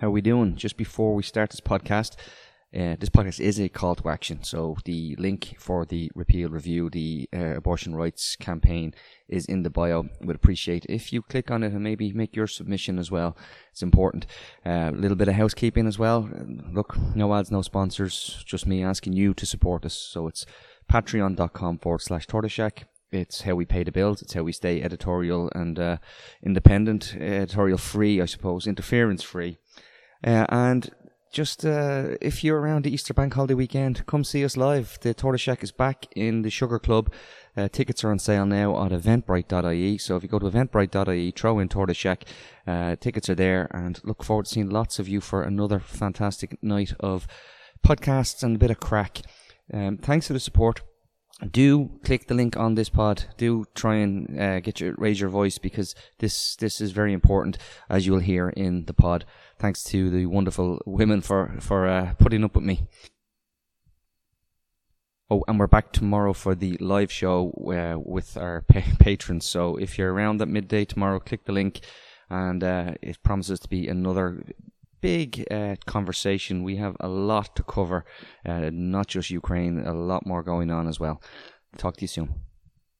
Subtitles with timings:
[0.00, 0.56] How are we doing?
[0.56, 2.16] Just before we start this podcast,
[2.74, 4.42] uh, this podcast is a call to action.
[4.42, 8.94] So the link for the repeal review, the uh, abortion rights campaign,
[9.28, 10.08] is in the bio.
[10.22, 13.36] Would appreciate if you click on it and maybe make your submission as well.
[13.72, 14.24] It's important.
[14.64, 16.30] A uh, little bit of housekeeping as well.
[16.72, 18.42] Look, no ads, no sponsors.
[18.46, 19.92] Just me asking you to support us.
[19.92, 20.46] So it's
[20.90, 22.84] patreon.com forward slash tortoiseshack.
[23.12, 24.22] It's how we pay the bills.
[24.22, 25.96] It's how we stay editorial and uh,
[26.42, 29.58] independent, editorial free, I suppose, interference free.
[30.24, 30.90] Uh, and
[31.32, 34.98] just uh, if you're around the Easter Bank Holiday weekend, come see us live.
[35.00, 37.12] The Tortoise Shack is back in the Sugar Club.
[37.56, 39.98] Uh, tickets are on sale now at eventbrite.ie.
[39.98, 42.24] So if you go to eventbrite.ie, throw in Tortoise Shack,
[42.66, 46.60] uh, tickets are there, and look forward to seeing lots of you for another fantastic
[46.62, 47.26] night of
[47.86, 49.20] podcasts and a bit of crack.
[49.72, 50.82] Um, thanks for the support
[51.46, 53.24] do click the link on this pod.
[53.36, 57.58] Do try and uh, get your raise your voice because this this is very important,
[57.88, 59.24] as you will hear in the pod.
[59.58, 62.86] Thanks to the wonderful women for for uh, putting up with me.
[65.32, 69.46] Oh, and we're back tomorrow for the live show uh, with our pa- patrons.
[69.46, 71.80] So if you're around at midday tomorrow, click the link,
[72.28, 74.44] and uh, it promises to be another
[75.00, 76.62] big uh, conversation.
[76.62, 78.04] We have a lot to cover,
[78.46, 81.22] uh, not just Ukraine, a lot more going on as well.
[81.76, 82.34] Talk to you soon.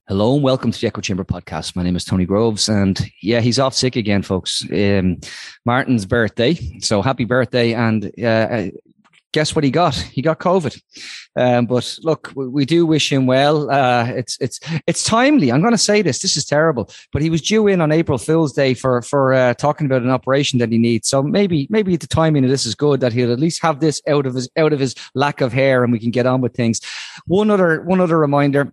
[0.09, 1.77] Hello and welcome to the Echo Chamber podcast.
[1.77, 4.65] My name is Tony Groves, and yeah, he's off sick again, folks.
[4.73, 5.19] Um,
[5.65, 7.75] Martin's birthday, so happy birthday!
[7.75, 8.71] And uh,
[9.33, 9.95] guess what he got?
[9.95, 10.81] He got COVID.
[11.37, 13.71] Um, but look, we, we, do wish him well.
[13.71, 15.53] Uh, it's it's it's timely.
[15.53, 16.19] I'm going to say this.
[16.19, 19.55] This is terrible, but he was due in on April Fool's Day for for uh,
[19.55, 21.09] talking about an operation that he needs.
[21.09, 24.03] So maybe maybe the timing of this is good that he'll at least have this
[24.09, 26.55] out of his out of his lack of hair, and we can get on with
[26.55, 26.81] things.
[27.27, 28.73] One other one other reminder.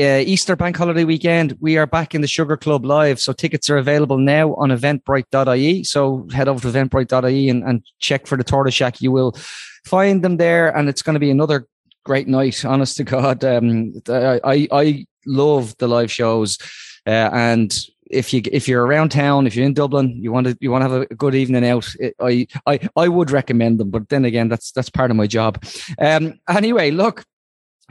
[0.00, 3.18] Uh, Easter bank holiday weekend, we are back in the Sugar Club live.
[3.18, 5.82] So tickets are available now on eventbrite.ie.
[5.82, 9.02] So head over to eventbrite.ie and, and check for the Tortoise Shack.
[9.02, 9.34] You will
[9.84, 11.66] find them there, and it's going to be another
[12.04, 12.64] great night.
[12.64, 16.58] Honest to God, um, I I love the live shows,
[17.06, 17.76] uh, and
[18.10, 20.84] if you if you're around town, if you're in Dublin, you want to you want
[20.84, 21.88] to have a good evening out.
[22.20, 25.64] I I I would recommend them, but then again, that's that's part of my job.
[25.98, 27.24] Um, anyway, look.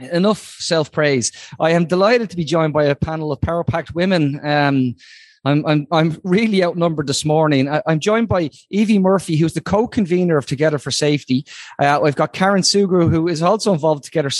[0.00, 1.32] Enough self praise.
[1.58, 4.38] I am delighted to be joined by a panel of power packed women.
[4.46, 4.94] Um,
[5.44, 7.68] I'm, I'm, I'm really outnumbered this morning.
[7.68, 11.44] I, am joined by Evie Murphy, who's the co-convener of Together for Safety.
[11.80, 14.30] Uh, I've got Karen Sugrue, who is also involved Together,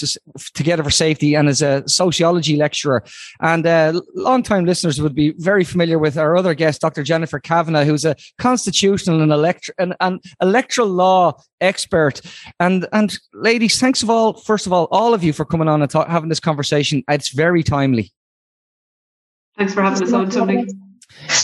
[0.54, 3.04] Together for Safety and is a sociology lecturer.
[3.40, 7.02] And uh, long-time listeners would be very familiar with our other guest, Dr.
[7.02, 12.20] Jennifer Kavanagh, who's a constitutional and, elect- and, and electoral law expert.
[12.60, 15.82] And and ladies, thanks of all, first of all, all of you for coming on
[15.82, 17.02] and talk, having this conversation.
[17.08, 18.12] It's very timely.
[19.56, 20.66] Thanks for having us on, Tony.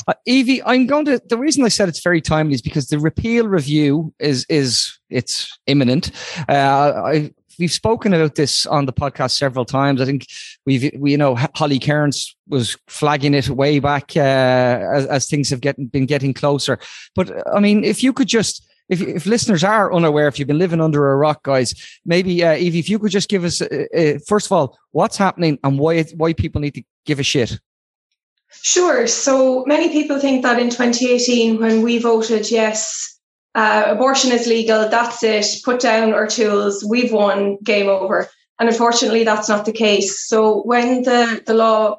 [0.07, 1.21] Uh, Evie, I'm going to.
[1.29, 5.57] The reason I said it's very timely is because the repeal review is is it's
[5.67, 6.11] imminent.
[6.49, 10.01] Uh, I we've spoken about this on the podcast several times.
[10.01, 10.27] I think
[10.67, 15.51] we've, we, you know, Holly Cairns was flagging it way back uh, as, as, things
[15.51, 16.79] have get, been getting closer.
[17.15, 20.59] But I mean, if you could just, if, if listeners are unaware, if you've been
[20.59, 23.85] living under a rock, guys, maybe uh, Evie, if you could just give us, uh,
[23.97, 27.59] uh first of all, what's happening and why why people need to give a shit.
[28.63, 29.07] Sure.
[29.07, 33.19] So many people think that in 2018, when we voted yes,
[33.55, 38.29] uh, abortion is legal, that's it, put down our tools, we've won, game over.
[38.59, 40.27] And unfortunately, that's not the case.
[40.27, 41.99] So when the, the law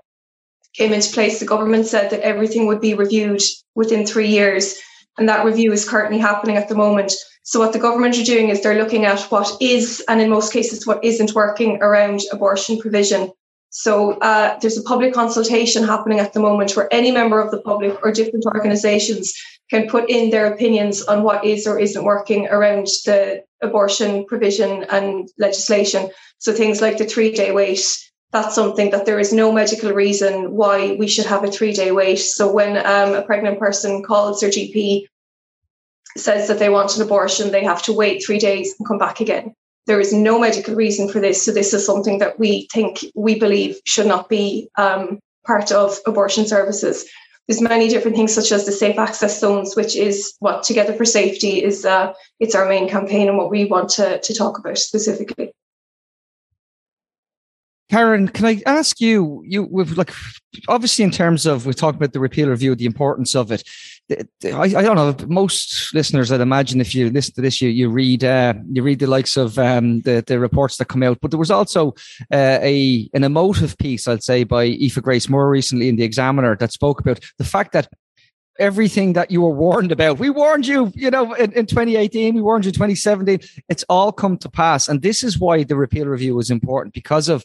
[0.74, 3.42] came into place, the government said that everything would be reviewed
[3.76, 4.78] within three years.
[5.18, 7.14] And that review is currently happening at the moment.
[7.44, 10.52] So what the government are doing is they're looking at what is, and in most
[10.52, 13.32] cases, what isn't working around abortion provision.
[13.78, 17.60] So uh, there's a public consultation happening at the moment where any member of the
[17.60, 19.34] public or different organisations
[19.70, 24.86] can put in their opinions on what is or isn't working around the abortion provision
[24.92, 26.10] and legislation.
[26.38, 27.86] So things like the three day wait,
[28.32, 31.92] that's something that there is no medical reason why we should have a three day
[31.92, 32.20] wait.
[32.20, 35.04] So when um, a pregnant person calls their GP,
[36.16, 39.20] says that they want an abortion, they have to wait three days and come back
[39.20, 39.54] again.
[39.88, 41.44] There is no medical reason for this.
[41.44, 46.00] So this is something that we think, we believe should not be um, part of
[46.08, 47.06] abortion services.
[47.48, 51.06] There's many different things such as the safe access zones, which is what Together for
[51.06, 51.86] Safety is.
[51.86, 55.52] Uh, it's our main campaign and what we want to, to talk about specifically.
[57.96, 59.42] Karen, can I ask you?
[59.48, 60.12] You, with like,
[60.68, 63.64] obviously, in terms of we talked about the repeal review, the importance of it.
[64.44, 65.16] I, I don't know.
[65.28, 69.00] Most listeners, I'd imagine, if you listen to this, you you read uh, you read
[69.00, 71.20] the likes of um, the the reports that come out.
[71.22, 71.94] But there was also
[72.34, 76.58] uh, a an emotive piece, I'd say, by Aoife Grace Moore recently in the Examiner
[76.58, 77.88] that spoke about the fact that
[78.60, 80.20] everything that you were warned about.
[80.20, 83.40] We warned you, you know, in, in 2018, we warned you 2017.
[83.70, 84.90] It's all come to pass.
[84.90, 87.44] And this is why the repeal review is important because of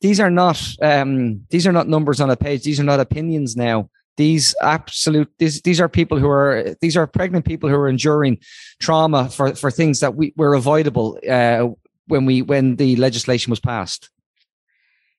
[0.00, 2.62] these are not um, these are not numbers on a page.
[2.62, 3.90] These are not opinions now.
[4.16, 8.38] These absolute these these are people who are these are pregnant people who are enduring
[8.80, 11.68] trauma for for things that we were avoidable uh,
[12.06, 14.10] when we when the legislation was passed.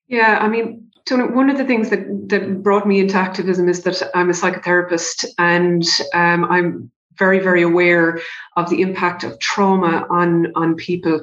[0.07, 3.83] Yeah, I mean, Tony, one of the things that, that brought me into activism is
[3.83, 8.19] that I'm a psychotherapist and um, I'm very, very aware
[8.55, 11.21] of the impact of trauma on, on people.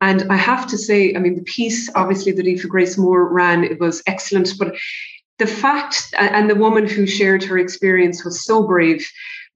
[0.00, 3.64] And I have to say, I mean, the piece obviously that Aoife Grace Moore ran,
[3.64, 4.74] it was excellent, but
[5.40, 9.04] the fact and the woman who shared her experience was so brave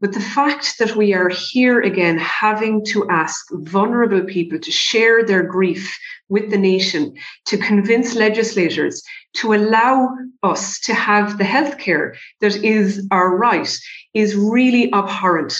[0.00, 5.24] but the fact that we are here again having to ask vulnerable people to share
[5.24, 5.98] their grief
[6.28, 7.14] with the nation,
[7.46, 9.02] to convince legislators
[9.34, 10.10] to allow
[10.42, 13.74] us to have the healthcare that is our right
[14.14, 15.54] is really abhorrent.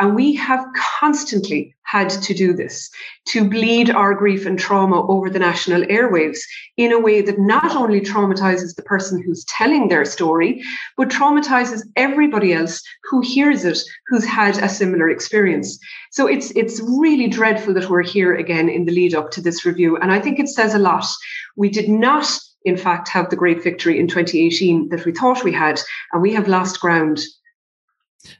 [0.00, 0.64] And we have
[0.98, 2.88] constantly had to do this
[3.26, 6.38] to bleed our grief and trauma over the national airwaves
[6.78, 10.62] in a way that not only traumatizes the person who's telling their story,
[10.96, 12.80] but traumatizes everybody else
[13.10, 15.78] who hears it, who's had a similar experience.
[16.12, 19.66] So it's it's really dreadful that we're here again in the lead up to this
[19.66, 19.98] review.
[19.98, 21.06] And I think it says a lot.
[21.56, 22.26] We did not
[22.64, 25.78] in fact have the great victory in 2018 that we thought we had,
[26.12, 27.20] and we have lost ground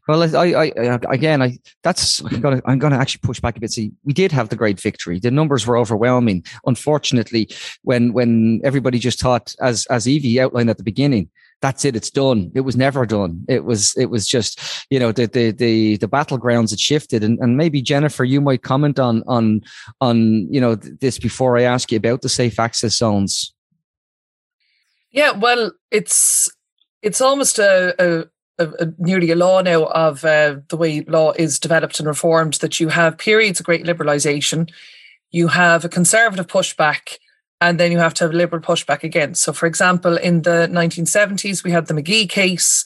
[0.08, 3.60] well, I, I, I again, I that's I'm gonna, I'm gonna actually push back a
[3.60, 3.72] bit.
[3.72, 5.18] See, we did have the great victory.
[5.18, 6.44] The numbers were overwhelming.
[6.66, 7.48] Unfortunately,
[7.82, 11.30] when when everybody just thought, as as Evie outlined at the beginning,
[11.60, 12.50] that's it, it's done.
[12.54, 13.44] It was never done.
[13.48, 14.60] It was it was just
[14.90, 18.62] you know the the the, the battlegrounds had shifted, and, and maybe Jennifer, you might
[18.62, 19.62] comment on on
[20.00, 23.54] on you know this before I ask you about the safe access zones.
[25.10, 26.50] Yeah, well, it's
[27.02, 28.26] it's almost a, a
[28.60, 32.54] a, a, nearly a law now of uh, the way law is developed and reformed
[32.54, 34.70] that you have periods of great liberalisation,
[35.30, 37.18] you have a conservative pushback,
[37.60, 39.34] and then you have to have a liberal pushback again.
[39.34, 42.84] So, for example, in the 1970s, we had the McGee case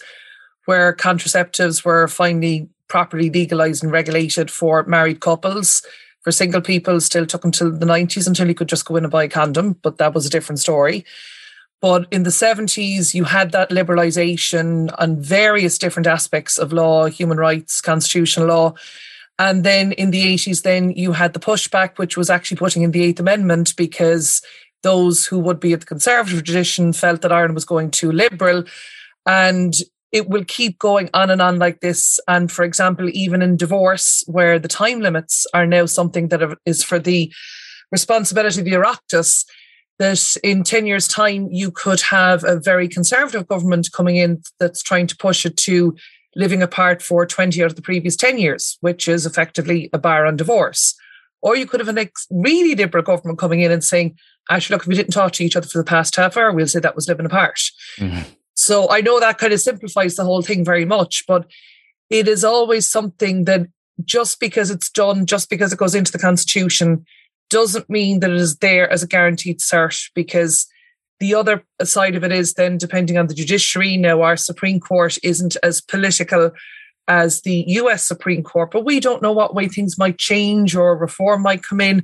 [0.64, 5.84] where contraceptives were finally properly legalised and regulated for married couples.
[6.22, 9.10] For single people, still took until the 90s until you could just go in and
[9.10, 11.04] buy a condom, but that was a different story.
[11.84, 17.36] But in the 70s, you had that liberalisation on various different aspects of law, human
[17.36, 18.72] rights, constitutional law.
[19.38, 22.92] And then in the 80s, then you had the pushback, which was actually putting in
[22.92, 24.40] the Eighth Amendment because
[24.82, 28.64] those who would be of the conservative tradition felt that Ireland was going too liberal.
[29.26, 29.74] And
[30.10, 32.18] it will keep going on and on like this.
[32.26, 36.82] And for example, even in divorce, where the time limits are now something that is
[36.82, 37.30] for the
[37.92, 39.44] responsibility of the Oireachtas,
[39.98, 44.82] that in 10 years' time, you could have a very conservative government coming in that's
[44.82, 45.96] trying to push it to
[46.36, 50.26] living apart for 20 out of the previous 10 years, which is effectively a bar
[50.26, 50.94] on divorce.
[51.42, 54.18] Or you could have a really liberal government coming in and saying,
[54.50, 56.66] actually, look, if we didn't talk to each other for the past half hour, we'll
[56.66, 57.60] say that was living apart.
[57.98, 58.22] Mm-hmm.
[58.54, 61.46] So I know that kind of simplifies the whole thing very much, but
[62.10, 63.66] it is always something that
[64.04, 67.04] just because it's done, just because it goes into the constitution,
[67.50, 70.66] doesn't mean that it is there as a guaranteed cert because
[71.20, 73.96] the other side of it is then depending on the judiciary.
[73.96, 76.50] Now, our Supreme Court isn't as political
[77.06, 80.96] as the US Supreme Court, but we don't know what way things might change or
[80.96, 82.02] reform might come in.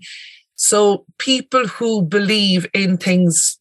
[0.57, 3.59] So people who believe in things,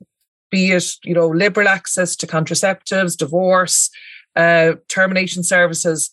[0.52, 3.90] be it, you know, liberal access to contraceptives, divorce,
[4.36, 6.12] uh, termination services,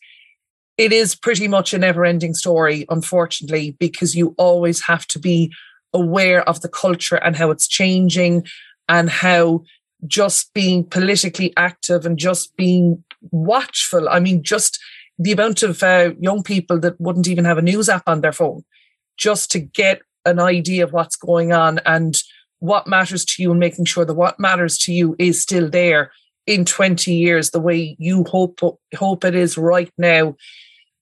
[0.78, 5.52] it is pretty much a never ending story, unfortunately, because you always have to be
[5.92, 8.46] aware of the culture and how it's changing
[8.88, 9.64] and how
[10.06, 14.08] just being politically active and just being watchful.
[14.08, 14.78] I mean, just
[15.18, 18.32] the amount of uh, young people that wouldn't even have a news app on their
[18.32, 18.62] phone
[19.16, 22.22] just to get an idea of what's going on and
[22.58, 26.10] what matters to you and making sure that what matters to you is still there
[26.46, 28.60] in 20 years the way you hope
[28.94, 30.34] hope it is right now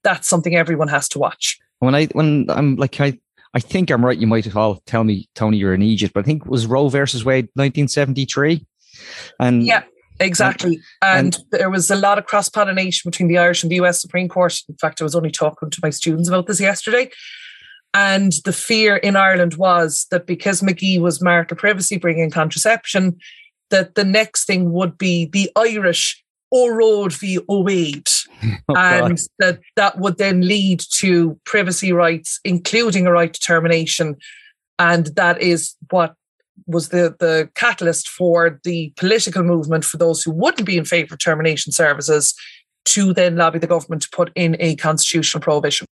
[0.04, 1.58] that's something everyone has to watch.
[1.80, 3.18] When I when I'm like I
[3.54, 4.18] I think I'm right.
[4.18, 6.88] You might all tell me, Tony, you're in Egypt, but I think it was Roe
[6.88, 8.66] versus Wade, 1973,
[9.40, 9.84] and yeah,
[10.20, 10.80] exactly.
[11.02, 14.00] And, and, there was a lot of cross pollination between the Irish and the US
[14.00, 14.60] Supreme Court.
[14.68, 17.10] In fact, I was only talking to my students about this yesterday.
[17.96, 23.16] And the fear in Ireland was that because McGee was marital privacy bringing contraception,
[23.74, 27.40] that the next thing would be the Irish O'Road v.
[27.48, 28.08] O'Wade.
[28.68, 34.16] Oh, and that that would then lead to privacy rights, including a right to termination.
[34.78, 36.14] And that is what
[36.66, 41.14] was the, the catalyst for the political movement for those who wouldn't be in favour
[41.14, 42.34] of termination services
[42.86, 45.86] to then lobby the government to put in a constitutional prohibition.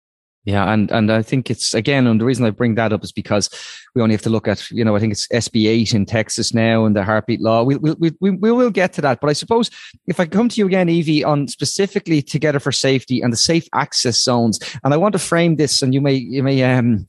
[0.44, 3.12] Yeah, and and I think it's again, and the reason I bring that up is
[3.12, 3.48] because
[3.94, 6.52] we only have to look at you know I think it's SB eight in Texas
[6.52, 7.62] now and the heartbeat law.
[7.62, 9.70] We we we we will get to that, but I suppose
[10.08, 13.68] if I come to you again, Evie, on specifically Together for Safety and the safe
[13.76, 17.06] access zones, and I want to frame this, and you may you may um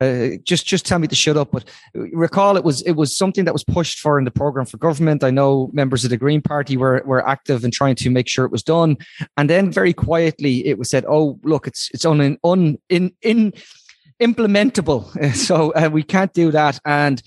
[0.00, 1.50] uh, just just tell me to shut up.
[1.52, 4.76] But recall, it was it was something that was pushed for in the program for
[4.76, 5.24] government.
[5.24, 8.44] I know members of the Green Party were were active in trying to make sure
[8.44, 8.96] it was done,
[9.36, 13.52] and then very quietly it was said, "Oh, look, it's it's un, un in in
[14.20, 17.22] implementable, so uh, we can't do that." And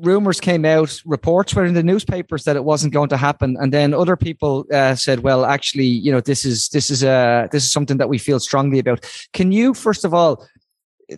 [0.00, 3.72] rumors came out, reports were in the newspapers that it wasn't going to happen, and
[3.72, 7.48] then other people uh, said, "Well, actually, you know, this is this is a uh,
[7.50, 10.46] this is something that we feel strongly about." Can you first of all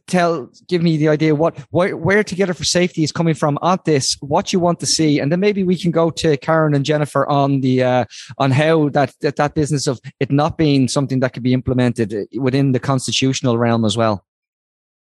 [0.06, 3.78] tell give me the idea what where, where together for safety is coming from on
[3.84, 6.84] this what you want to see and then maybe we can go to karen and
[6.84, 8.04] jennifer on the uh,
[8.38, 12.14] on how that, that that business of it not being something that could be implemented
[12.38, 14.24] within the constitutional realm as well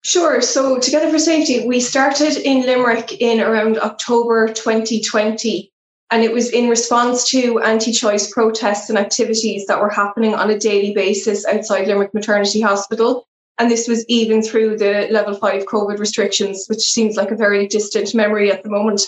[0.07, 0.43] Sure.
[0.43, 5.73] So, Together for Safety, we started in Limerick in around October 2020.
[6.11, 10.51] And it was in response to anti choice protests and activities that were happening on
[10.51, 13.27] a daily basis outside Limerick Maternity Hospital.
[13.59, 17.67] And this was even through the level five COVID restrictions, which seems like a very
[17.69, 19.03] distant memory at the moment.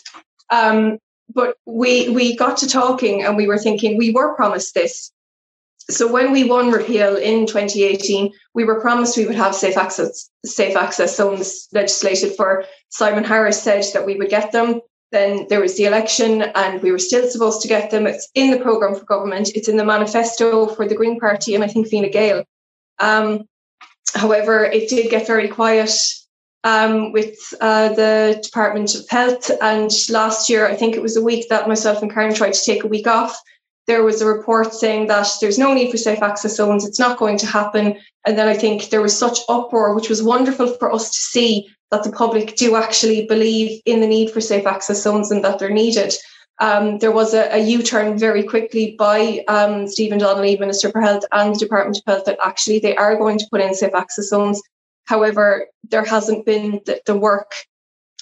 [0.51, 0.99] Um,
[1.35, 5.11] but we we got to talking and we were thinking we were promised this.
[5.89, 10.31] So when we won repeal in 2018, we were promised we would have safe access
[10.45, 12.65] safe access zones legislated for.
[12.89, 14.81] Simon Harris said that we would get them.
[15.13, 18.07] Then there was the election, and we were still supposed to get them.
[18.07, 19.51] It's in the program for government.
[19.55, 22.45] It's in the manifesto for the Green Party, and I think Fine Gael.
[22.99, 23.45] Um,
[24.15, 25.91] However, it did get very quiet
[26.65, 29.51] um, with uh, the Department of Health.
[29.63, 32.65] And last year, I think it was a week that myself and Karen tried to
[32.65, 33.39] take a week off.
[33.87, 37.19] There was a report saying that there's no need for safe access zones, it's not
[37.19, 37.97] going to happen.
[38.27, 41.69] And then I think there was such uproar, which was wonderful for us to see
[41.93, 45.61] that the public do actually believe in the need for safe access zones and that
[45.61, 46.13] they're needed
[46.59, 51.25] um, there was a, a U-turn very quickly by um, Stephen Donnelly, Minister for Health,
[51.33, 54.29] and the Department of Health that actually they are going to put in safe access
[54.29, 54.63] zones.
[55.05, 57.53] However, there hasn't been the, the work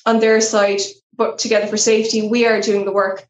[0.04, 0.80] on their side,
[1.16, 3.26] but Together for Safety, we are doing the work.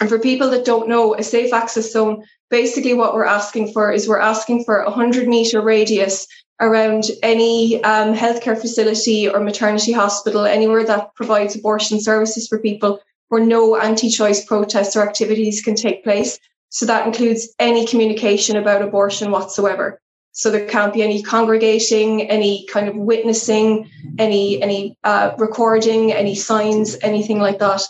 [0.00, 3.90] And for people that don't know, a safe access zone, basically what we're asking for
[3.90, 6.26] is we're asking for a 100 metre radius
[6.60, 13.00] around any um, healthcare facility or maternity hospital, anywhere that provides abortion services for people
[13.30, 16.38] where no anti choice protests or activities can take place.
[16.68, 20.00] So that includes any communication about abortion whatsoever.
[20.32, 26.34] So there can't be any congregating, any kind of witnessing, any any uh, recording, any
[26.34, 27.82] signs, anything like that.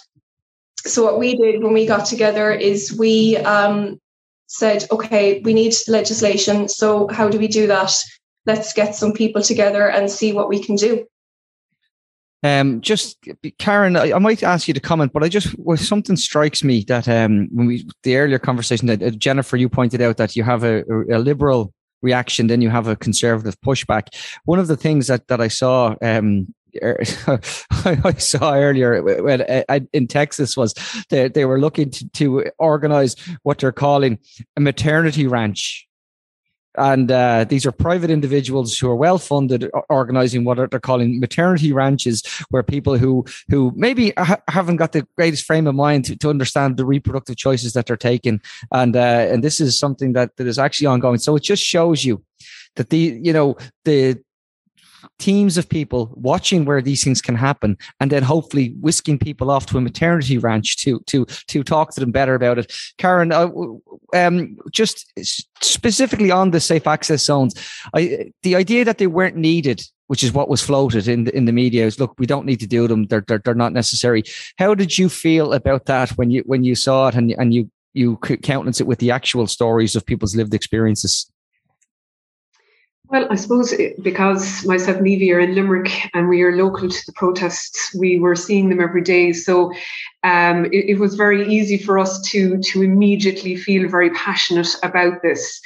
[0.86, 3.98] So what we did when we got together is we um,
[4.46, 6.68] said, okay, we need legislation.
[6.68, 7.92] So how do we do that?
[8.46, 11.06] Let's get some people together and see what we can do.
[12.42, 13.18] Um, just
[13.58, 16.84] Karen, I, I, might ask you to comment, but I just well, something strikes me
[16.84, 20.42] that um, when we the earlier conversation that uh, Jennifer, you pointed out that you
[20.42, 24.08] have a, a, liberal reaction, then you have a conservative pushback.
[24.46, 27.02] One of the things that that I saw um, er,
[27.70, 30.74] I saw earlier when, uh, in Texas was
[31.10, 34.18] they, they were looking to, to organize what they're calling
[34.56, 35.86] a maternity ranch
[36.76, 41.72] and uh, these are private individuals who are well funded, organizing what they're calling maternity
[41.72, 46.16] ranches, where people who who maybe ha- haven't got the greatest frame of mind to,
[46.16, 48.40] to, understand the reproductive choices that they're taking,
[48.72, 51.18] and uh, and this is something that that is actually ongoing.
[51.18, 52.22] So it just shows you
[52.76, 54.22] that the you know the
[55.18, 59.66] teams of people watching where these things can happen and then hopefully whisking people off
[59.66, 62.72] to a maternity ranch to to to talk to them better about it.
[62.98, 63.48] Karen uh,
[64.14, 65.12] um, just
[65.62, 67.54] specifically on the safe access zones
[67.94, 71.44] I, the idea that they weren't needed which is what was floated in the, in
[71.44, 73.06] the media is look we don't need to do them.
[73.06, 74.24] They're, they're they're not necessary.
[74.58, 77.70] How did you feel about that when you when you saw it and and you
[77.94, 81.30] you countenance it with the actual stories of people's lived experiences
[83.10, 87.06] well, I suppose because myself and Evie are in Limerick and we are local to
[87.06, 89.32] the protests, we were seeing them every day.
[89.32, 89.72] So
[90.22, 95.22] um, it, it, was very easy for us to to immediately feel very passionate about
[95.22, 95.60] this.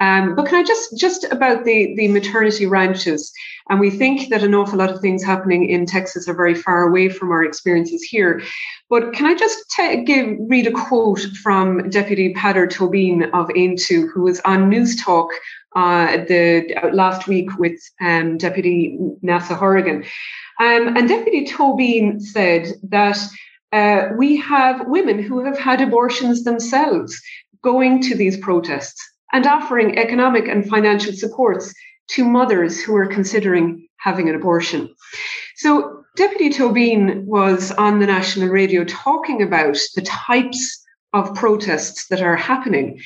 [0.00, 3.32] Um, but can I just just about the the maternity ranches?
[3.70, 6.82] And we think that an awful lot of things happening in Texas are very far
[6.82, 8.42] away from our experiences here.
[8.90, 14.10] But can I just t- give read a quote from Deputy Peadar Tóibín of Aontú,
[14.12, 15.28] who was on Newstalk
[15.76, 20.04] uh, the uh, last week with um, Deputy Neasa Hourigan.
[20.58, 23.18] Um, and Deputy Tóibín said that
[23.72, 27.20] uh, we have women who have had abortions themselves
[27.62, 29.00] going to these protests
[29.32, 31.72] and offering economic and financial supports
[32.08, 34.92] to mothers who are considering having an abortion.
[35.56, 42.20] So, Deputy Tóibín was on the national radio talking about the types of protests that
[42.20, 43.00] are happening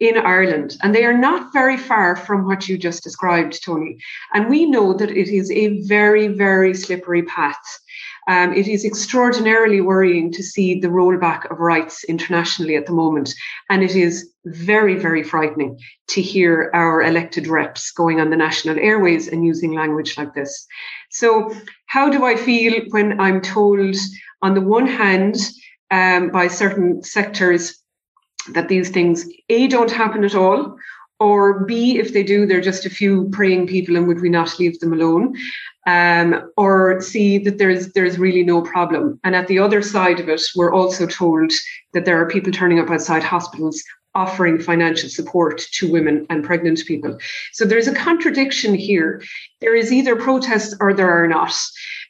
[0.00, 3.98] in Ireland, and they are not very far from what you just described, Tony.
[4.32, 7.80] And we know that it is a very, very slippery path.
[8.28, 13.34] Um, it is extraordinarily worrying to see the rollback of rights internationally at the moment.
[13.70, 18.78] And it is very, very frightening to hear our elected reps going on the national
[18.78, 20.66] airways and using language like this.
[21.10, 21.52] So,
[21.86, 23.96] how do I feel when I'm told,
[24.42, 25.36] on the one hand,
[25.90, 27.82] um, by certain sectors,
[28.54, 30.76] that these things a don't happen at all
[31.20, 34.58] or b if they do they're just a few praying people and would we not
[34.58, 35.34] leave them alone
[35.88, 39.18] um, or see that there's there's really no problem.
[39.24, 41.50] And at the other side of it we're also told
[41.94, 43.82] that there are people turning up outside hospitals
[44.14, 47.16] offering financial support to women and pregnant people.
[47.52, 49.22] So there's a contradiction here.
[49.60, 51.54] There is either protests or there are not.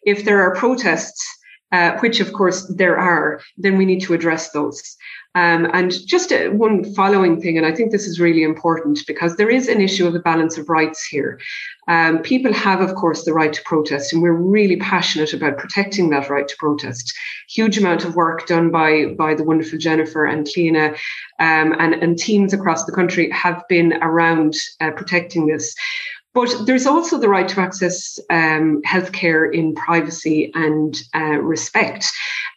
[0.03, 1.25] If there are protests
[1.73, 4.97] uh, which of course there are then we need to address those
[5.39, 9.01] um, and just a, uh, one following thing, and I think this is really important
[9.07, 11.39] because there is an issue of the balance of rights here.
[11.87, 16.11] Um, people have, of course, the right to protest, and we're really passionate about protecting
[16.11, 17.15] that right to protest.
[17.49, 20.95] Huge amount of work done by by the wonderful Jennifer and Cliona
[21.39, 25.75] um, and, and teams across the country have been around uh, protecting this.
[26.35, 32.07] But there's also the right to access um, healthcare in privacy and uh, respect.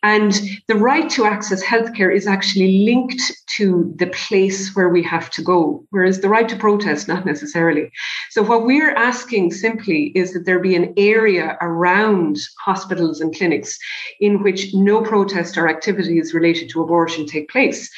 [0.04, 0.34] And
[0.68, 3.22] the right to access healthcare is actually linked
[3.58, 7.92] to the place where we have to go, whereas the right to protest, not necessarily.
[8.32, 13.78] So, what we're asking simply is that there be an area around hospitals and clinics
[14.20, 17.90] in which no protest or activities related to abortion take place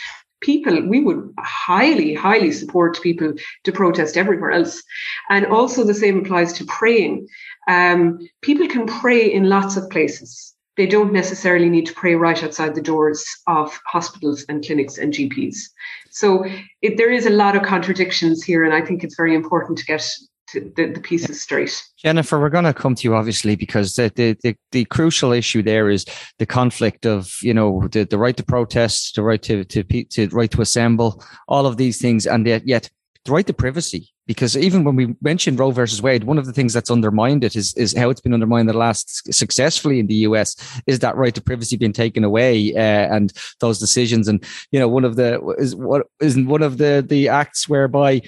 [0.43, 3.33] people, we would highly, highly support people
[3.63, 4.83] to protest everywhere else.
[5.29, 7.27] And also the same applies to praying.
[7.67, 10.53] Um, people can pray in lots of places.
[10.75, 15.13] They don't necessarily need to pray right outside the doors of hospitals and clinics and
[15.13, 15.57] GPs.
[16.11, 16.45] So
[16.81, 19.85] it, there is a lot of contradictions here, and I think it's very important to
[19.85, 20.03] get
[20.53, 21.83] the, the pieces straight.
[21.97, 25.61] Jennifer, we're going to come to you obviously because the, the, the, the, crucial issue
[25.61, 26.05] there is
[26.39, 30.27] the conflict of, you know, the, the right to protest, the right to, to, to
[30.29, 32.25] right to assemble, all of these things.
[32.25, 32.89] And yet, yet
[33.25, 34.09] the right to privacy.
[34.25, 37.57] Because even when we mentioned Roe versus Wade, one of the things that's undermined it
[37.57, 40.55] is, is how it's been undermined the last successfully in the US
[40.87, 44.29] is that right to privacy being taken away uh, and those decisions.
[44.29, 48.21] And, you know, one of the, is what is one of the, the acts whereby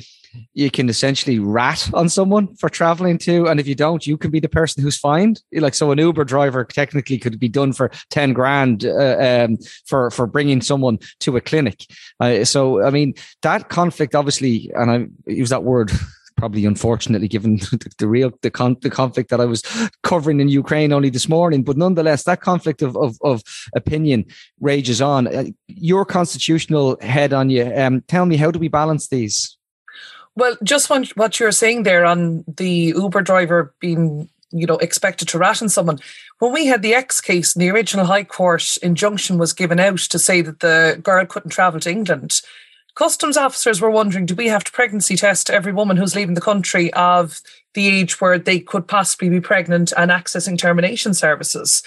[0.54, 4.32] you can essentially rat on someone for traveling to, and if you don't, you can
[4.32, 5.42] be the person who's fined.
[5.54, 10.12] Like so, an Uber driver technically could be done for ten grand uh, um, for
[10.12, 11.86] for bringing someone to a clinic.
[12.20, 15.92] Uh, so, I mean, that conflict, obviously, and I use that word
[16.36, 19.64] probably unfortunately given the, the real the, con- the conflict that I was
[20.04, 21.64] covering in Ukraine only this morning.
[21.64, 23.42] But nonetheless, that conflict of of, of
[23.76, 24.26] opinion
[24.60, 25.28] rages on.
[25.28, 27.72] Uh, your constitutional head on you.
[27.76, 29.55] Um, tell me, how do we balance these?
[30.36, 35.38] Well, just what you're saying there on the Uber driver being, you know, expected to
[35.38, 36.00] rat on someone.
[36.40, 40.20] When we had the X case, the original High Court injunction was given out to
[40.20, 42.42] say that the girl couldn't travel to England.
[42.96, 46.42] Customs officers were wondering, do we have to pregnancy test every woman who's leaving the
[46.42, 47.42] country of
[47.74, 51.82] the age where they could possibly be pregnant and accessing termination services?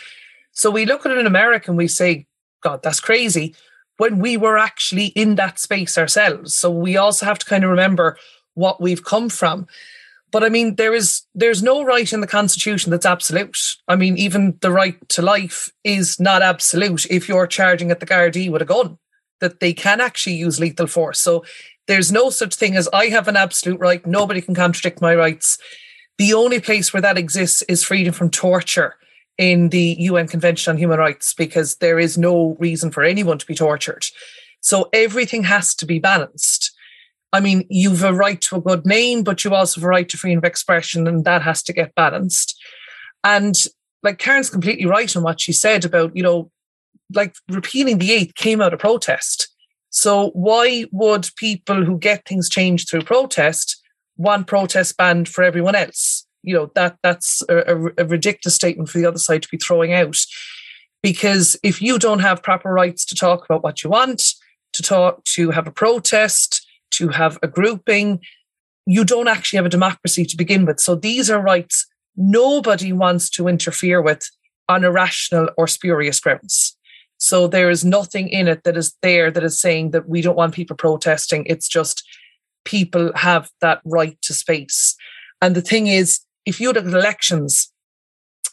[0.52, 2.26] So we look at it in America and we say,
[2.62, 3.54] God, that's crazy.
[3.98, 6.54] When we were actually in that space ourselves.
[6.54, 8.16] So we also have to kind of remember
[8.58, 9.66] what we've come from.
[10.30, 13.56] But I mean, there is there's no right in the constitution that's absolute.
[13.86, 18.06] I mean, even the right to life is not absolute if you're charging at the
[18.06, 18.98] Gardaí with a gun,
[19.40, 21.18] that they can actually use lethal force.
[21.18, 21.44] So
[21.86, 24.06] there's no such thing as I have an absolute right.
[24.06, 25.58] Nobody can contradict my rights.
[26.18, 28.96] The only place where that exists is freedom from torture
[29.38, 33.46] in the UN Convention on Human Rights, because there is no reason for anyone to
[33.46, 34.04] be tortured.
[34.60, 36.72] So everything has to be balanced.
[37.32, 40.08] I mean, you've a right to a good name, but you also have a right
[40.08, 42.58] to freedom of expression, and that has to get balanced.
[43.22, 43.54] And
[44.02, 46.50] like Karen's completely right on what she said about, you know,
[47.12, 49.48] like repealing the eighth came out of protest.
[49.90, 53.82] So why would people who get things changed through protest
[54.16, 56.26] want protest banned for everyone else?
[56.42, 59.92] You know, that that's a, a ridiculous statement for the other side to be throwing
[59.92, 60.18] out.
[61.02, 64.34] Because if you don't have proper rights to talk about what you want,
[64.72, 66.57] to talk, to have a protest,
[66.98, 68.20] to have a grouping.
[68.86, 70.80] You don't actually have a democracy to begin with.
[70.80, 71.86] So these are rights
[72.18, 74.28] nobody wants to interfere with
[74.68, 76.76] on irrational or spurious grounds.
[77.18, 80.36] So there is nothing in it that is there that is saying that we don't
[80.36, 81.44] want people protesting.
[81.46, 82.04] It's just
[82.64, 84.94] people have that right to space.
[85.40, 87.72] And the thing is, if you look at elections,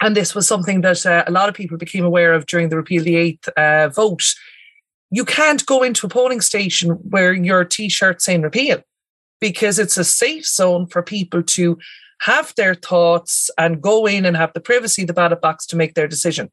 [0.01, 2.75] and this was something that uh, a lot of people became aware of during the
[2.75, 4.23] repeal the eighth uh, vote,
[5.15, 8.82] you can't go into a polling station where your t-shirt saying repeal
[9.39, 11.78] because it's a safe zone for people to
[12.19, 15.78] have their thoughts and go in and have the privacy of the ballot box to
[15.78, 16.51] make their decision.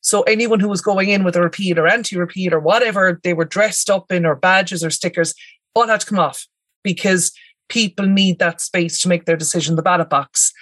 [0.00, 3.44] So anyone who was going in with a repeal or anti-repeal or whatever they were
[3.44, 5.32] dressed up in or badges or stickers,
[5.76, 6.48] all had to come off
[6.82, 7.30] because
[7.68, 10.52] people need that space to make their decision, the ballot box.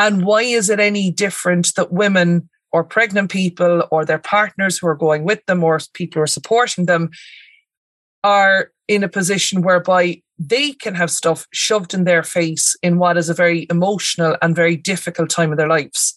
[0.00, 4.88] And why is it any different that women or pregnant people or their partners who
[4.88, 7.08] are going with them or people who are supporting them
[8.24, 13.16] are in a position whereby they can have stuff shoved in their face in what
[13.16, 16.14] is a very emotional and very difficult time of their lives.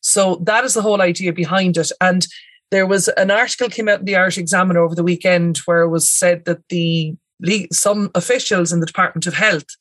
[0.00, 1.92] So that is the whole idea behind it.
[2.00, 2.26] And
[2.72, 5.90] there was an article came out in the Irish Examiner over the weekend where it
[5.90, 7.14] was said that the
[7.72, 9.76] some officials in the Department of Health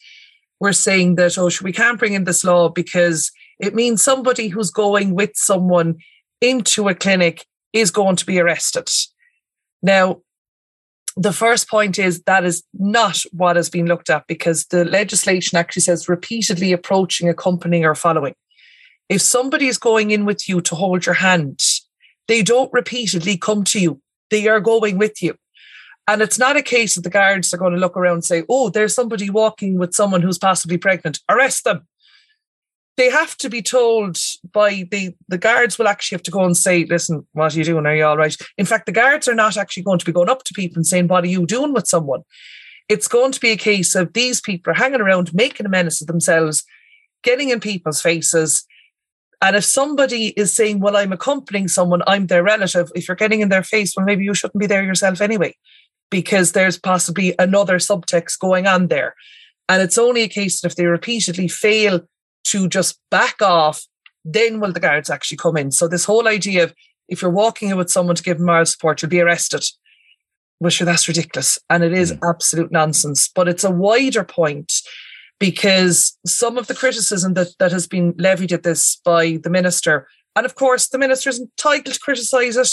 [0.59, 4.71] were saying that oh we can't bring in this law because it means somebody who's
[4.71, 5.97] going with someone
[6.41, 8.89] into a clinic is going to be arrested.
[9.81, 10.21] Now,
[11.15, 15.57] the first point is that is not what has been looked at because the legislation
[15.57, 18.35] actually says repeatedly approaching, accompanying, or following.
[19.09, 21.61] If somebody is going in with you to hold your hand,
[22.27, 24.01] they don't repeatedly come to you.
[24.29, 25.35] They are going with you.
[26.07, 28.43] And it's not a case that the guards are going to look around and say,
[28.47, 31.19] oh, there's somebody walking with someone who's possibly pregnant.
[31.29, 31.87] Arrest them
[32.99, 34.17] they have to be told
[34.51, 37.63] by the the guards will actually have to go and say, listen, what are you
[37.63, 37.85] doing?
[37.85, 38.35] Are you all right?
[38.57, 40.85] In fact, the guards are not actually going to be going up to people and
[40.85, 42.23] saying, what are you doing with someone?
[42.89, 46.01] It's going to be a case of these people are hanging around, making a menace
[46.01, 46.65] of themselves,
[47.23, 48.65] getting in people's faces.
[49.41, 53.39] And if somebody is saying, well, I'm accompanying someone, I'm their relative, if you're getting
[53.39, 55.55] in their face, well, maybe you shouldn't be there yourself anyway,
[56.09, 59.15] because there's possibly another subtext going on there.
[59.69, 62.01] And it's only a case that if they repeatedly fail
[62.45, 63.85] to just back off,
[64.25, 65.71] then will the guards actually come in.
[65.71, 66.73] So this whole idea of
[67.07, 69.63] if you're walking in with someone to give them moral support, you'll be arrested.
[70.59, 71.57] Well, sure, that's ridiculous.
[71.69, 72.29] And it is mm.
[72.29, 73.29] absolute nonsense.
[73.33, 74.73] But it's a wider point
[75.39, 80.07] because some of the criticism that, that has been levied at this by the minister,
[80.35, 82.69] and of course, the minister is entitled to criticise it.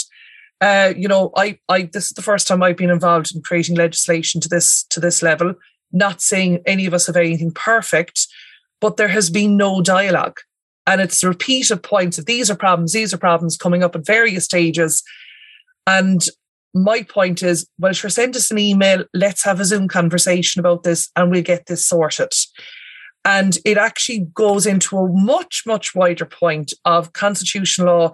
[0.59, 3.75] Uh, you know, I, I, this is the first time I've been involved in creating
[3.75, 5.53] legislation to this to this level.
[5.91, 8.27] Not saying any of us have anything perfect,
[8.81, 10.39] but there has been no dialogue.
[10.85, 14.45] And it's repeated points of these are problems, these are problems coming up at various
[14.45, 15.03] stages.
[15.85, 16.21] And
[16.73, 19.03] my point is, well, sure, send us an email.
[19.13, 22.33] Let's have a Zoom conversation about this and we'll get this sorted.
[23.25, 28.11] And it actually goes into a much, much wider point of constitutional law,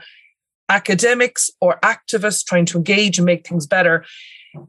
[0.70, 4.06] academics or activists trying to engage and make things better.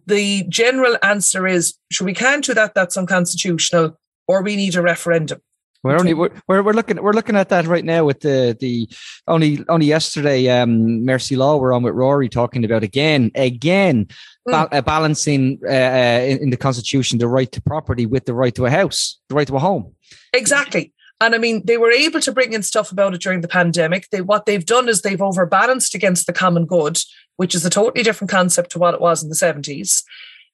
[0.07, 4.83] The general answer is, sure, we can't do that, that's unconstitutional, or we need a
[4.83, 5.41] referendum.
[5.85, 8.89] We're only we're, we're looking we're looking at that right now with the the
[9.29, 14.07] only only yesterday um Mercy Law we're on with Rory talking about again again
[14.49, 14.51] mm.
[14.51, 18.33] ba- uh, balancing uh, uh, in, in the constitution the right to property with the
[18.33, 19.95] right to a house the right to a home
[20.33, 23.49] exactly and I mean, they were able to bring in stuff about it during the
[23.49, 24.11] pandemic.
[24.11, 26.99] They what they've done is they've overbalanced against the common good,
[27.37, 30.03] which is a totally different concept to what it was in the 70s.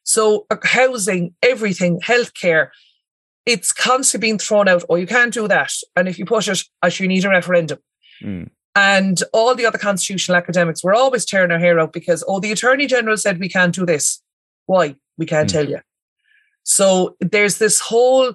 [0.02, 2.68] So uh, housing, everything, healthcare,
[3.46, 4.84] it's constantly being thrown out.
[4.88, 5.72] Oh, you can't do that.
[5.96, 7.78] And if you push it, as you need a referendum.
[8.22, 8.50] Mm.
[8.76, 12.52] And all the other constitutional academics were always tearing their hair out because, oh, the
[12.52, 14.22] Attorney General said we can't do this.
[14.66, 14.94] Why?
[15.18, 15.52] We can't mm.
[15.52, 15.80] tell you.
[16.62, 18.34] So there's this whole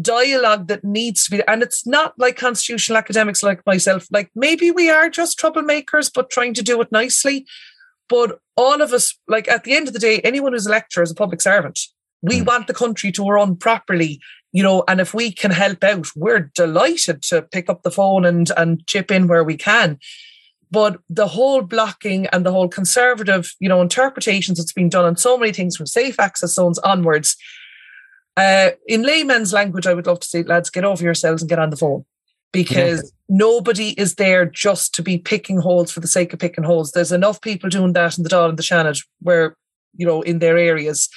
[0.00, 4.06] dialogue that needs to be, and it's not like constitutional academics like myself.
[4.10, 7.46] Like maybe we are just troublemakers, but trying to do it nicely.
[8.08, 11.02] But all of us, like at the end of the day, anyone who's a lecturer
[11.02, 11.78] is a public servant.
[12.22, 12.46] We mm.
[12.46, 14.20] want the country to run properly,
[14.52, 18.24] you know, and if we can help out, we're delighted to pick up the phone
[18.24, 19.98] and, and chip in where we can.
[20.70, 25.16] But the whole blocking and the whole conservative, you know, interpretations that's been done on
[25.16, 27.36] so many things from safe access zones onwards,
[28.38, 31.58] uh, in layman's language, I would love to say, lads, get over yourselves and get
[31.58, 32.06] on the phone
[32.52, 33.36] because yeah.
[33.36, 36.92] nobody is there just to be picking holes for the sake of picking holes.
[36.92, 39.56] There's enough people doing that in the Dáil and the Seanad where,
[39.96, 41.08] you know, in their areas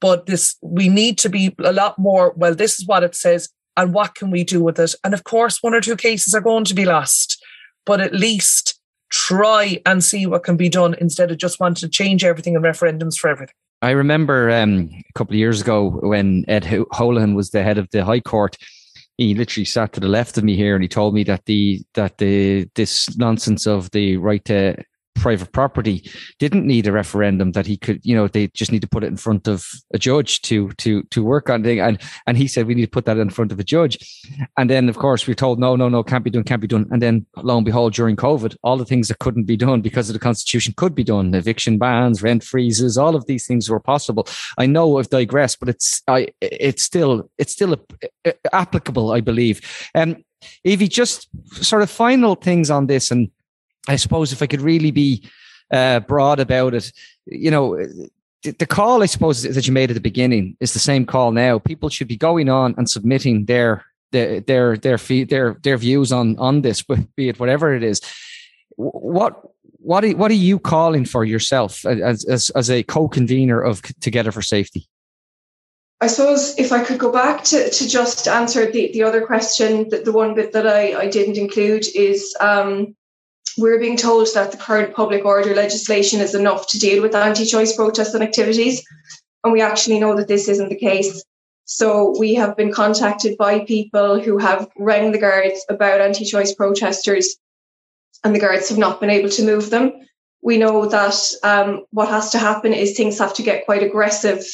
[0.00, 3.48] but this, we need to be a lot more, well, this is what it says,
[3.76, 4.94] and what can we do with it?
[5.04, 7.42] And of course, one or two cases are going to be lost,
[7.86, 8.78] but at least
[9.10, 12.62] try and see what can be done instead of just wanting to change everything in
[12.62, 13.54] referendums for everything.
[13.80, 17.88] I remember um, a couple of years ago when Ed Holohan was the head of
[17.90, 18.56] the High Court.
[19.16, 21.82] He literally sat to the left of me here, and he told me that the
[21.94, 24.76] that the this nonsense of the right to
[25.18, 28.88] private property didn't need a referendum that he could you know they just need to
[28.88, 32.36] put it in front of a judge to to to work on it and and
[32.36, 33.98] he said we need to put that in front of a judge.
[34.56, 36.86] And then of course we're told no no no can't be done can't be done.
[36.90, 40.08] And then lo and behold during covid all the things that couldn't be done because
[40.08, 41.34] of the constitution could be done.
[41.34, 44.26] Eviction bans rent freezes all of these things were possible.
[44.56, 47.76] I know i've digressed but it's i it's still it's still
[48.52, 49.60] applicable i believe.
[49.94, 50.16] Um
[50.64, 53.28] evie just sort of final things on this and
[53.86, 55.28] I suppose if I could really be
[55.72, 56.92] uh, broad about it,
[57.26, 57.78] you know,
[58.42, 61.58] the call I suppose that you made at the beginning is the same call now.
[61.58, 66.38] People should be going on and submitting their their their their their their views on
[66.38, 66.82] on this,
[67.16, 68.00] be it whatever it is.
[68.76, 69.40] What
[69.80, 74.32] what are, what are you calling for yourself as as, as a co-convener of Together
[74.32, 74.88] for Safety?
[76.00, 79.88] I suppose if I could go back to, to just answer the, the other question,
[79.88, 82.94] that the one bit that I, I didn't include is um,
[83.58, 87.44] we're being told that the current public order legislation is enough to deal with anti
[87.44, 88.84] choice protests and activities.
[89.44, 91.24] And we actually know that this isn't the case.
[91.64, 96.54] So we have been contacted by people who have rang the guards about anti choice
[96.54, 97.36] protesters,
[98.24, 99.92] and the guards have not been able to move them.
[100.40, 104.44] We know that um, what has to happen is things have to get quite aggressive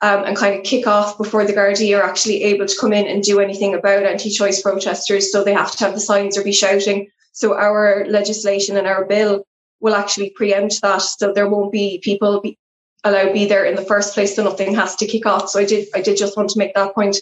[0.00, 3.06] um, and kind of kick off before the Gardaí are actually able to come in
[3.06, 5.30] and do anything about anti choice protesters.
[5.30, 7.08] So they have to have the signs or be shouting
[7.38, 9.44] so our legislation and our bill
[9.78, 11.02] will actually preempt that.
[11.02, 12.58] So there won't be people be
[13.04, 14.34] allowed to be there in the first place.
[14.34, 15.48] So nothing has to kick off.
[15.48, 17.18] So I did, I did just want to make that point.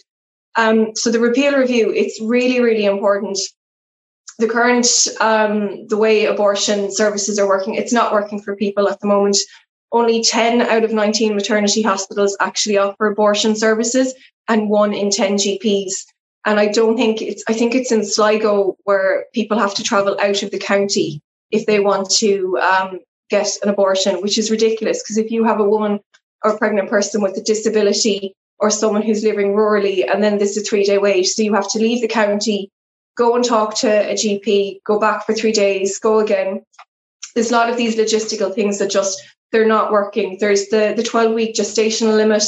[0.55, 3.37] Um, so the repeal review, it's really, really important.
[4.39, 4.87] The current,
[5.21, 9.37] um, the way abortion services are working, it's not working for people at the moment.
[9.91, 14.15] Only 10 out of 19 maternity hospitals actually offer abortion services
[14.47, 15.91] and one in 10 GPs.
[16.47, 20.17] And I don't think it's, I think it's in Sligo where people have to travel
[20.21, 25.03] out of the county if they want to um, get an abortion, which is ridiculous.
[25.03, 25.99] Because if you have a woman
[26.45, 30.55] or a pregnant person with a disability or someone who's living rurally, and then there's
[30.55, 32.71] a three day wait, so you have to leave the county,
[33.17, 36.63] go and talk to a GP, go back for three days, go again.
[37.35, 40.37] There's a lot of these logistical things that just they're not working.
[40.39, 42.45] There's the the 12 week gestational limit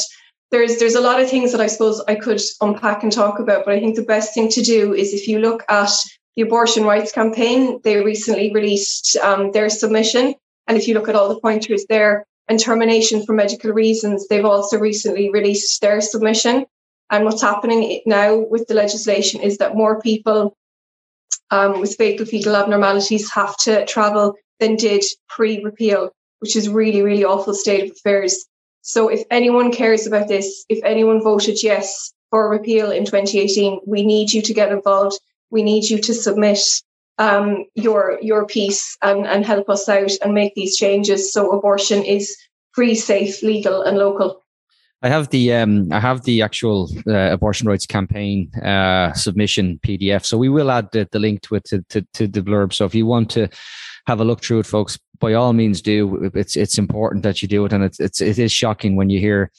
[0.52, 3.66] there's there's a lot of things that I suppose I could unpack and talk about,
[3.66, 5.92] but I think the best thing to do is if you look at
[6.36, 10.34] the abortion rights campaign, they recently released um, their submission,
[10.68, 14.46] and if you look at all the pointers there and termination for medical reasons, they've
[14.46, 16.66] also recently released their submission.
[17.12, 20.56] And what's happening now with the legislation is that more people
[21.52, 27.24] um, with fatal fetal abnormalities have to travel than did pre-repeal, which is really really
[27.24, 28.46] awful state of affairs.
[28.90, 34.04] So if anyone cares about this, if anyone voted yes for repeal in 2018, we
[34.04, 35.20] need you to get involved.
[35.52, 36.58] We need you to submit
[37.20, 42.02] um, your your piece and, and help us out and make these changes so abortion
[42.04, 42.36] is
[42.72, 44.42] free, safe, legal, and local.
[45.04, 50.26] I have the um, I have the actual uh, abortion rights campaign uh, submission PDF,
[50.26, 52.74] so we will add the, the link to it to, to, to the blurb.
[52.74, 53.50] So if you want to
[54.08, 56.32] have a look through it, folks, by all means do.
[56.34, 59.20] It's it's important that you do it, and it's it's it is shocking when you
[59.20, 59.52] hear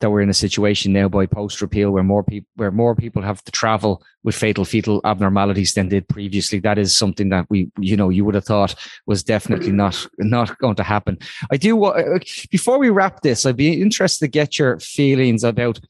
[0.00, 3.20] that we're in a situation now by post repeal where more people where more people
[3.20, 6.58] have to travel with fatal fetal abnormalities than did previously.
[6.58, 8.74] That is something that we you know you would have thought
[9.06, 11.18] was definitely not not going to happen.
[11.50, 12.18] I do uh,
[12.50, 15.80] before we wrap this, I'd be interested to get your feelings about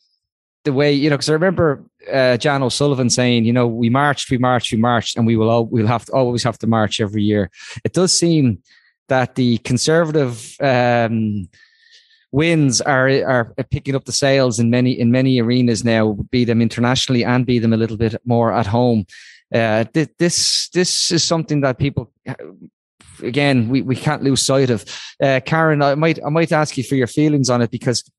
[0.65, 4.31] the way you know because I remember uh, Jan O'Sullivan saying, you know, we marched,
[4.31, 7.01] we marched, we marched, and we will all we'll have to always have to march
[7.01, 7.51] every year.
[7.85, 8.63] It does seem
[9.11, 11.49] that the conservative um,
[12.33, 16.63] wins are are picking up the sales in many in many arenas now, be them
[16.63, 19.05] internationally and be them a little bit more at home.
[19.55, 19.85] Uh,
[20.19, 22.11] this this is something that people
[23.23, 24.85] again we, we can't lose sight of.
[25.23, 28.11] Uh, Karen, I might I might ask you for your feelings on it because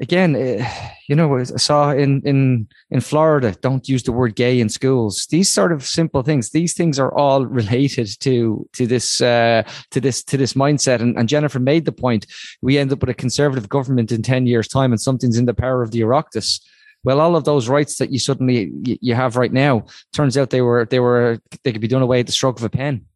[0.00, 0.66] again, uh,
[1.08, 5.26] you know, I saw in in in Florida, don't use the word gay in schools.
[5.30, 6.50] These sort of simple things.
[6.50, 11.00] These things are all related to to this uh, to this to this mindset.
[11.00, 12.26] And, and Jennifer made the point:
[12.62, 15.54] we end up with a conservative government in ten years' time, and something's in the
[15.54, 16.60] power of the Oireachtas.
[17.02, 20.60] Well, all of those rights that you suddenly you have right now turns out they
[20.60, 23.06] were they were they could be done away at the stroke of a pen.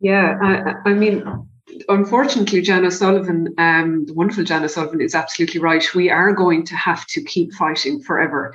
[0.00, 1.48] Yeah, I, I mean,
[1.88, 5.84] unfortunately, Jan O'Sullivan, um, the wonderful Jan O'Sullivan, is absolutely right.
[5.94, 8.54] We are going to have to keep fighting forever.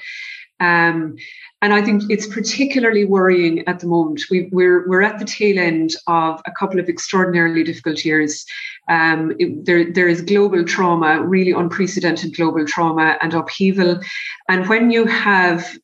[0.59, 1.15] Um,
[1.62, 4.23] and I think it's particularly worrying at the moment.
[4.29, 8.45] We, are we're, we're at the tail end of a couple of extraordinarily difficult years.
[8.89, 14.01] Um, it, there there is global trauma, really unprecedented global trauma and upheaval.
[14.49, 15.77] And when you have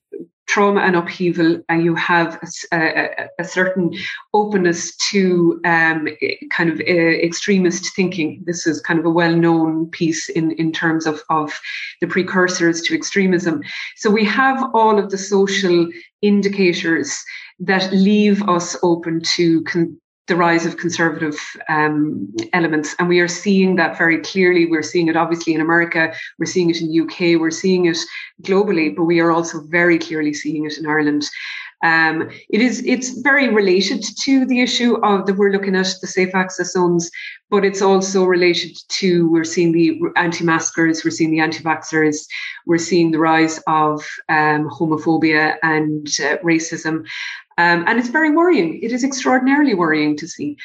[0.49, 2.39] trauma and upheaval, and you have
[2.71, 3.93] a, a, a certain
[4.33, 6.07] openness to um,
[6.49, 8.43] kind of uh, extremist thinking.
[8.47, 11.47] This is kind of a well-known piece in, in terms of, of
[12.01, 13.61] the precursors to extremism.
[13.95, 15.87] So we have all of the social
[16.21, 17.23] indicators
[17.59, 21.35] that leave us open to con- the rise of conservative
[21.67, 22.95] um, elements.
[22.97, 24.65] And we are seeing that very clearly.
[24.65, 27.97] We're seeing it obviously in America, we're seeing it in the UK, we're seeing it
[28.43, 31.25] globally, but we are also very clearly seeing it in Ireland.
[31.81, 36.07] Um, it is it's very related to the issue of that we're looking at the
[36.07, 37.09] safe access zones,
[37.49, 42.27] but it's also related to we're seeing the anti-maskers, we're seeing the anti-vaxxers,
[42.65, 47.05] we're seeing the rise of um, homophobia and uh, racism,
[47.59, 48.81] um, and it's very worrying.
[48.81, 50.55] It is extraordinarily worrying to see.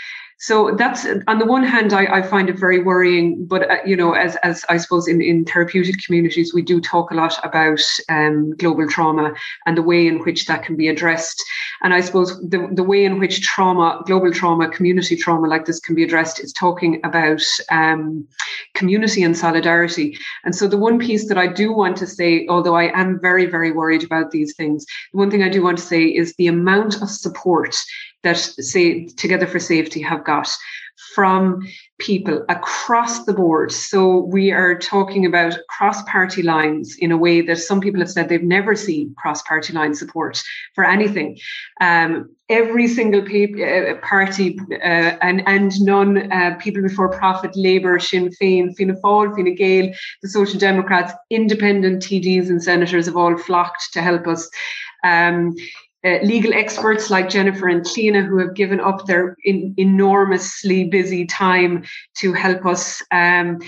[0.46, 3.46] So that's on the one hand, I, I find it very worrying.
[3.46, 7.10] But uh, you know, as as I suppose in in therapeutic communities, we do talk
[7.10, 7.80] a lot about
[8.10, 9.32] um, global trauma
[9.64, 11.42] and the way in which that can be addressed.
[11.82, 15.80] And I suppose the the way in which trauma, global trauma, community trauma like this
[15.80, 18.28] can be addressed is talking about um,
[18.74, 20.18] community and solidarity.
[20.44, 23.46] And so the one piece that I do want to say, although I am very
[23.46, 26.48] very worried about these things, the one thing I do want to say is the
[26.48, 27.74] amount of support
[28.24, 30.48] that say Together for Safety have got
[31.14, 31.60] from
[31.98, 33.72] people across the board.
[33.72, 38.10] So we are talking about cross party lines in a way that some people have
[38.10, 40.42] said they've never seen cross party line support
[40.74, 41.38] for anything.
[41.80, 48.30] Um, every single uh, party uh, and, and non uh, people before profit, Labour, Sinn
[48.40, 53.92] Féin, Fianna Fáil, Fine Gael, the Social Democrats, independent TDs and senators have all flocked
[53.92, 54.48] to help us.
[55.04, 55.54] Um,
[56.04, 61.24] uh, legal experts like Jennifer and Cliona who have given up their in, enormously busy
[61.26, 61.84] time
[62.16, 63.02] to help us.
[63.10, 63.60] Um,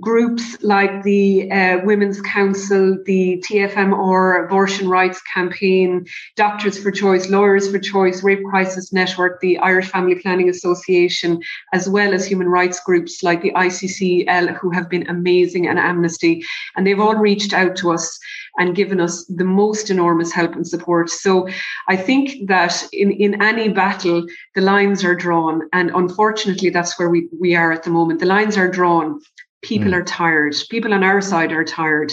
[0.00, 6.04] groups like the uh, Women's Council, the TFMR Abortion Rights Campaign,
[6.36, 11.40] Doctors for Choice, Lawyers for Choice, Rape Crisis Network, the Irish Family Planning Association,
[11.72, 16.44] as well as human rights groups like the ICCL, who have been amazing, and Amnesty.
[16.76, 18.18] And they've all reached out to us
[18.58, 21.10] and given us the most enormous help and support.
[21.10, 21.48] So
[21.88, 25.68] I think that in, in any battle, the lines are drawn.
[25.72, 28.20] And unfortunately, that's where we, we are at the moment.
[28.20, 29.20] The lines are drawn.
[29.62, 29.94] People mm.
[29.94, 30.54] are tired.
[30.70, 32.12] People on our side are tired.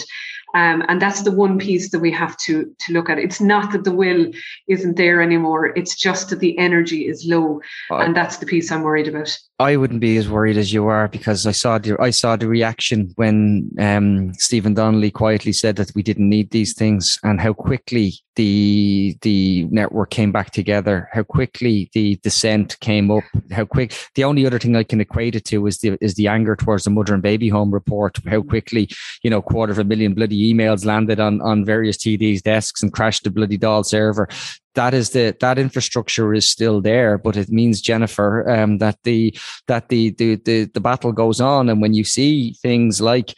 [0.54, 3.18] Um, and that's the one piece that we have to to look at.
[3.18, 4.30] It's not that the will
[4.68, 5.76] isn't there anymore.
[5.76, 7.60] It's just that the energy is low,
[7.90, 9.36] and that's the piece I'm worried about.
[9.58, 12.48] I wouldn't be as worried as you are because I saw the I saw the
[12.48, 17.52] reaction when um, Stephen Donnelly quietly said that we didn't need these things, and how
[17.52, 23.94] quickly the the network came back together, how quickly the dissent came up, how quick.
[24.14, 26.84] The only other thing I can equate it to is the is the anger towards
[26.84, 28.18] the mother and baby home report.
[28.26, 28.88] How quickly
[29.22, 32.92] you know quarter of a million bloody emails landed on on various TDs' desks and
[32.92, 34.28] crashed the bloody Dáil server.
[34.74, 39.36] That is the that infrastructure is still there, but it means Jennifer um, that the
[39.66, 43.34] that the, the the the battle goes on, and when you see things like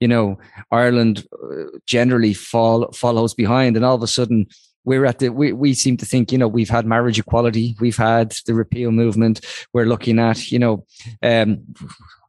[0.00, 0.38] you know
[0.70, 4.46] Ireland uh, generally fall follows behind, and all of a sudden
[4.86, 7.96] we're at the we, we seem to think you know we've had marriage equality we've
[7.96, 9.40] had the repeal movement.
[9.74, 10.86] We're looking at you know
[11.22, 11.62] um,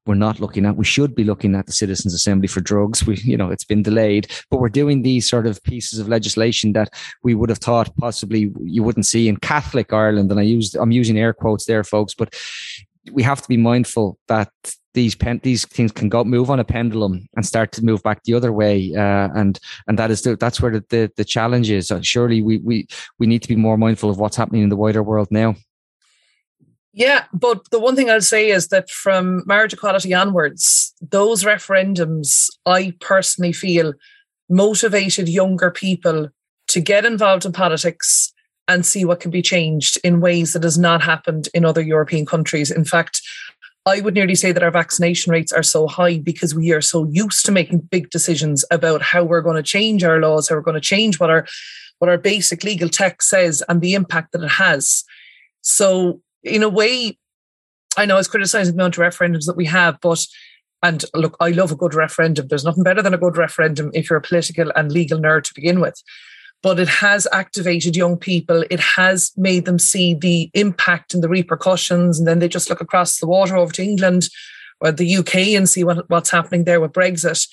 [0.08, 0.78] we're not looking at.
[0.78, 3.06] We should be looking at the Citizens Assembly for drugs.
[3.06, 6.74] We, you know, it's been delayed, but we're doing these sort of pieces of legislation
[6.74, 6.90] that
[7.24, 10.32] we would have thought possibly you wouldn't see in Catholic Ireland.
[10.32, 12.34] And I used, I'm using air quotes there, folks, but
[13.12, 14.52] we have to be mindful that
[14.94, 18.24] these pen, these things can go move on a pendulum and start to move back
[18.24, 21.70] the other way, uh, and and that is the, that's where the, the, the challenge
[21.70, 21.92] is.
[21.92, 22.88] Uh, surely we we
[23.20, 25.56] we need to be more mindful of what's happening in the wider world now.
[26.98, 32.50] Yeah, but the one thing I'll say is that from marriage equality onwards, those referendums,
[32.66, 33.94] I personally feel,
[34.50, 36.30] motivated younger people
[36.70, 38.34] to get involved in politics
[38.68, 42.26] and see what can be changed in ways that has not happened in other European
[42.26, 42.72] countries.
[42.72, 43.22] In fact,
[43.86, 47.08] I would nearly say that our vaccination rates are so high because we are so
[47.12, 50.62] used to making big decisions about how we're going to change our laws, how we're
[50.62, 51.46] going to change what our
[52.00, 55.04] what our basic legal text says and the impact that it has.
[55.62, 57.18] So in a way,
[57.98, 60.26] I know I was criticizing the amount of referendums that we have, but
[60.84, 62.48] and look, I love a good referendum.
[62.48, 65.54] There's nothing better than a good referendum if you're a political and legal nerd to
[65.56, 66.02] begin with.
[66.62, 68.64] But it has activated young people.
[68.70, 72.20] It has made them see the impact and the repercussions.
[72.20, 74.30] And then they just look across the water over to England
[74.80, 77.48] or the UK and see what, what's happening there with Brexit.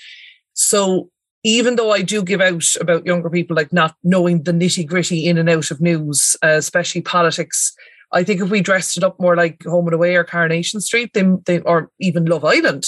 [0.52, 1.10] So
[1.44, 5.26] even though I do give out about younger people like not knowing the nitty gritty
[5.26, 7.74] in and out of news, uh, especially politics,
[8.14, 11.10] I think if we dressed it up more like Home and Away or Coronation Street,
[11.12, 12.84] they, they or even Love Island,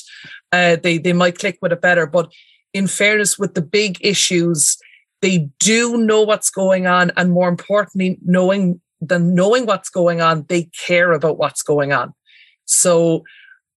[0.53, 2.07] uh, they they might click with it better.
[2.07, 2.33] But
[2.73, 4.79] in fairness, with the big issues,
[5.23, 7.11] they do know what's going on.
[7.17, 12.15] And more importantly, knowing than knowing what's going on, they care about what's going on.
[12.65, 13.25] So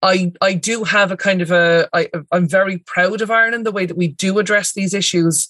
[0.02, 3.72] I I do have a kind of a I, I'm very proud of Ireland the
[3.72, 5.48] way that we do address these issues,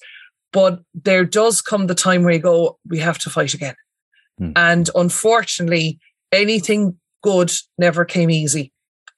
[0.53, 3.75] but there does come the time where you go, we have to fight again.
[4.37, 4.51] Hmm.
[4.55, 5.99] And unfortunately,
[6.31, 8.71] anything good never came easy.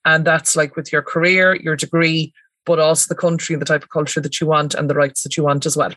[0.04, 2.32] And that's like with your career, your degree,
[2.64, 5.36] but also the country the type of culture that you want and the rights that
[5.36, 5.92] you want as well.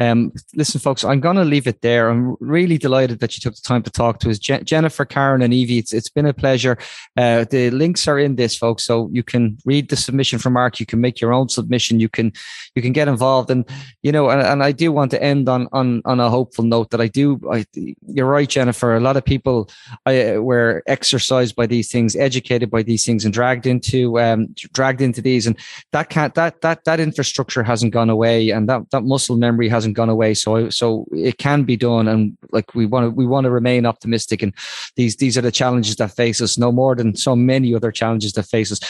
[0.00, 2.08] Um, listen, folks, I'm going to leave it there.
[2.08, 4.38] I'm really delighted that you took the time to talk to us.
[4.38, 6.76] Je- Jennifer, Karen, and Evie, it's, it's been a pleasure.
[7.16, 10.78] Uh, the links are in this, folks, so you can read the submission from Mark.
[10.80, 12.00] You can make your own submission.
[12.00, 12.32] You can
[12.74, 13.64] you can get involved, and
[14.02, 16.90] you know, and, and I do want to end on on on a hopeful note
[16.90, 17.40] that I do.
[17.50, 17.64] I,
[18.06, 18.94] you're right, Jennifer.
[18.94, 19.70] A lot of people
[20.04, 25.00] I, were exercised by these things, educated by these things, and dragged into um, dragged
[25.00, 25.56] into these, and
[25.92, 29.96] that can't that that that infrastructure hasn't gone away, and that that muscle memory hasn't
[29.96, 30.34] gone away.
[30.34, 33.86] So so it can be done, and like we want to we want to remain
[33.86, 34.42] optimistic.
[34.42, 34.52] And
[34.96, 38.32] these these are the challenges that face us, no more than so many other challenges
[38.34, 38.80] that face us.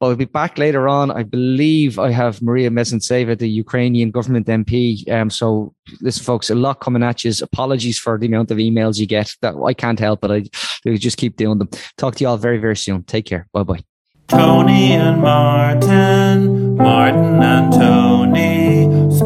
[0.00, 1.10] But we'll be back later on.
[1.10, 5.08] I believe I have Maria Mezhentseva, the Ukrainian government MP.
[5.10, 7.32] Um, so listen, folks, a lot coming at you.
[7.42, 9.34] Apologies for the amount of emails you get.
[9.42, 10.30] That I can't help it.
[10.30, 11.68] I, I just keep doing them.
[11.96, 13.04] Talk to you all very very soon.
[13.04, 13.46] Take care.
[13.52, 13.84] Bye bye.
[14.28, 19.16] Tony and Martin, Martin and Tony,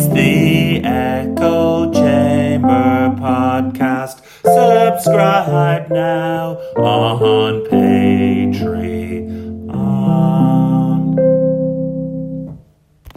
[0.00, 4.22] It's the Echo Chamber podcast.
[4.44, 8.47] Subscribe now on Patreon.